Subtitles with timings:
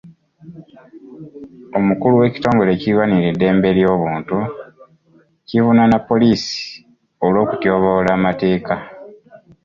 [1.77, 4.37] Omukulu w'ekitongole ekirwanirira eddembe ly'obuntu
[5.47, 6.59] kivunaana poliisi
[7.25, 8.75] olw'okutyoboola amateeka.